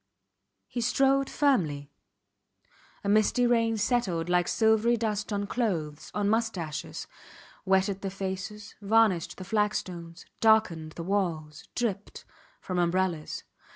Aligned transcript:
He 0.67 0.81
strode 0.81 1.29
firmly. 1.29 1.91
A 3.03 3.07
misty 3.07 3.45
rain 3.45 3.77
settled 3.77 4.29
like 4.29 4.47
silvery 4.47 4.97
dust 4.97 5.31
on 5.31 5.45
clothes, 5.45 6.09
on 6.15 6.27
moustaches; 6.27 7.05
wetted 7.65 8.01
the 8.01 8.09
faces, 8.09 8.73
varnished 8.81 9.37
the 9.37 9.43
flagstones, 9.45 10.25
darkened 10.39 10.93
the 10.93 11.03
walls, 11.03 11.67
dripped 11.75 12.25
from 12.61 12.79
umbrellas. 12.79 13.43